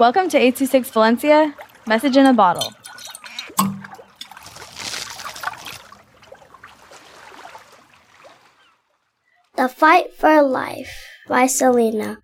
[0.00, 1.54] Welcome to 826 Valencia,
[1.86, 2.72] message in a bottle.
[9.56, 10.90] The Fight for Life
[11.28, 12.16] by Selena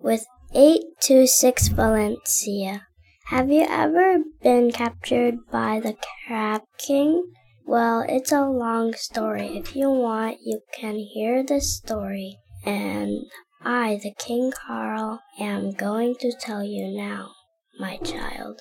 [0.00, 2.88] with 826 Valencia.
[3.26, 5.94] Have you ever been captured by the
[6.26, 7.30] Crab King?
[7.64, 9.56] Well, it's a long story.
[9.56, 12.38] If you want, you can hear the story.
[12.66, 13.22] And
[13.62, 17.32] I, the King Carl, am going to tell you now,
[17.78, 18.60] my child.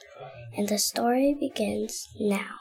[0.57, 2.55] And the story begins now.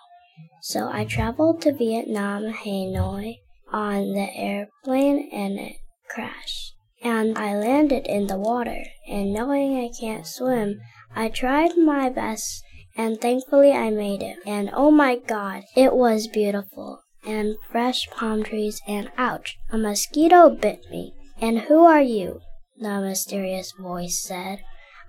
[0.62, 3.36] So I traveled to Vietnam, Hanoi,
[3.72, 5.76] on the airplane and it
[6.08, 6.74] crashed.
[7.02, 10.80] And I landed in the water, and knowing I can't swim,
[11.14, 12.62] I tried my best
[12.98, 14.38] and thankfully I made it.
[14.44, 17.00] And oh my god, it was beautiful.
[17.24, 21.14] And fresh palm trees, and ouch, a mosquito bit me.
[21.40, 22.40] And who are you?
[22.78, 24.60] The mysterious voice said.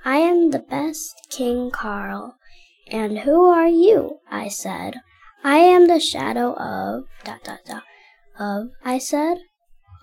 [0.05, 2.35] I am the best King Carl.
[2.88, 4.19] And who are you?
[4.31, 4.95] I said.
[5.44, 7.83] I am the shadow of dot dot dot
[8.39, 9.38] of I said.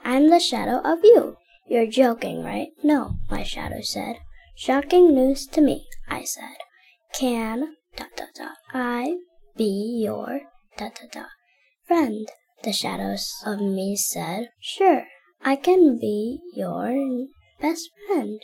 [0.05, 1.37] I'm the shadow of you.
[1.69, 2.69] You're joking, right?
[2.83, 4.17] No, my shadow said.
[4.55, 6.57] Shocking news to me, I said.
[7.13, 9.17] Can dot dot dot I
[9.57, 10.43] be your
[10.77, 11.29] dot dot dot
[11.87, 12.29] friend?
[12.63, 14.51] The shadows of me said.
[14.61, 15.05] Sure,
[15.45, 17.27] I can be your
[17.61, 18.41] best friend.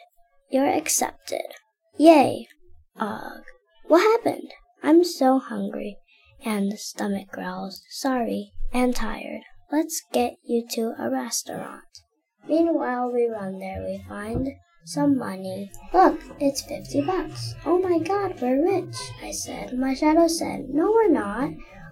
[0.51, 1.55] You're accepted.
[1.99, 2.49] Yay!
[2.97, 3.43] Ugh.
[3.87, 4.53] What happened?
[4.83, 5.99] I'm so hungry.
[6.45, 9.43] And the stomach growls, sorry, and tired.
[9.71, 12.03] Let's get you to a restaurant.
[12.49, 13.83] Meanwhile, we run there.
[13.83, 14.49] We find
[14.85, 15.71] some money.
[15.93, 17.55] Look, it's 50 bucks.
[17.65, 19.79] Oh my god, we're rich, I said.
[19.79, 21.51] My shadow said, No, we're not.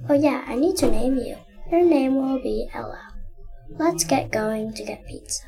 [0.08, 1.36] Oh yeah, I need to name you.
[1.70, 3.09] Your name will be Ella.
[3.78, 5.42] Let's get going to get pizza.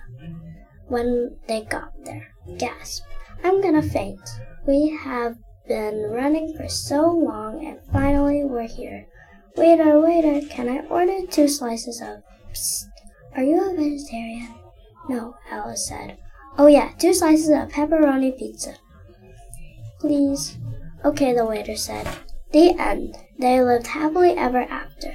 [0.88, 2.28] When they got there,
[2.58, 3.04] gasp.
[3.44, 4.20] I'm gonna faint.
[4.66, 9.06] We have been running for so long and finally we're here.
[9.56, 12.22] Waiter, waiter, can I order two slices of.
[12.52, 12.86] Psst.
[13.34, 14.54] Are you a vegetarian?
[15.08, 16.18] No, Alice said.
[16.58, 18.74] Oh, yeah, two slices of pepperoni pizza.
[20.00, 20.58] Please.
[21.04, 22.06] Okay, the waiter said.
[22.52, 23.16] The end.
[23.38, 25.14] They lived happily ever after.